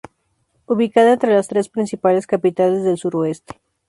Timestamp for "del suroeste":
2.83-3.61